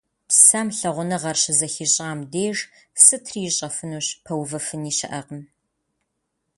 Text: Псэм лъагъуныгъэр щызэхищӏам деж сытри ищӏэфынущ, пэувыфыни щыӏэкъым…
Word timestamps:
Псэм 0.27 0.67
лъагъуныгъэр 0.77 1.37
щызэхищӏам 1.43 2.19
деж 2.31 2.57
сытри 3.03 3.39
ищӏэфынущ, 3.49 4.07
пэувыфыни 4.23 4.91
щыӏэкъым… 4.97 5.41